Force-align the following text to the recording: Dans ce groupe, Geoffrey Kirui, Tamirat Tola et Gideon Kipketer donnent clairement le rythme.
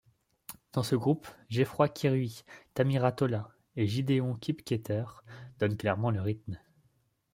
Dans 0.73 0.81
ce 0.81 0.95
groupe, 0.95 1.27
Geoffrey 1.47 1.87
Kirui, 1.93 2.43
Tamirat 2.73 3.11
Tola 3.11 3.49
et 3.75 3.85
Gideon 3.85 4.33
Kipketer 4.33 5.05
donnent 5.59 5.77
clairement 5.77 6.09
le 6.09 6.21
rythme. 6.21 6.57